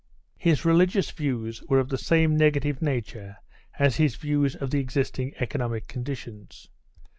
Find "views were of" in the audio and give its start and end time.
1.11-1.89